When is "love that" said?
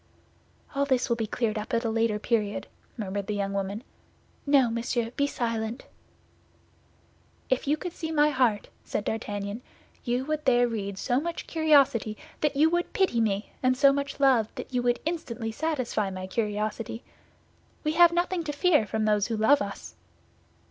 14.19-14.73